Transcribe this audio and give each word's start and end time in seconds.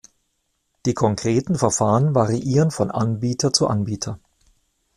Die 0.87 0.95
konkreten 0.95 1.53
Verfahren 1.57 2.15
variieren 2.15 2.71
von 2.71 2.89
Anbieter 2.89 3.53
zu 3.53 3.67
Anbieter. 3.67 4.19